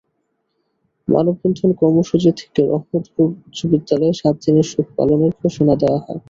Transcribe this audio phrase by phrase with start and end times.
[1.07, 6.19] মানববন্ধন কর্মসূচি থেকে রহমতপুর উচ্চবিদ্যালয়ে সাত দিনের শোক পালনের ঘোষণা দেওয়া হয়।